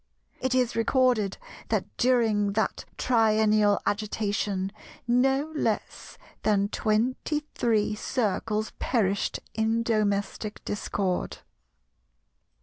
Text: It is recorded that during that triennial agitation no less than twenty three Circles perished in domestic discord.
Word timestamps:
It 0.39 0.55
is 0.55 0.75
recorded 0.75 1.37
that 1.69 1.85
during 1.97 2.53
that 2.53 2.85
triennial 2.97 3.79
agitation 3.85 4.71
no 5.07 5.51
less 5.55 6.17
than 6.41 6.69
twenty 6.69 7.41
three 7.53 7.93
Circles 7.93 8.71
perished 8.79 9.41
in 9.53 9.83
domestic 9.83 10.65
discord. 10.65 11.37